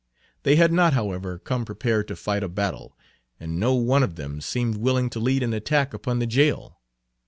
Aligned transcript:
They 0.41 0.55
had 0.55 0.73
not 0.73 0.93
however 0.93 1.37
come 1.37 1.63
prepared 1.63 2.07
to 2.07 2.15
fight 2.15 2.41
a 2.41 2.49
battle, 2.49 2.97
and 3.39 3.59
no 3.59 3.75
one 3.75 4.01
of 4.01 4.15
them 4.15 4.41
seemed 4.41 4.77
willing 4.77 5.11
to 5.11 5.19
lead 5.19 5.43
an 5.43 5.53
attack 5.53 5.93
upon 5.93 6.17
the 6.17 6.25
jail. 6.25 6.79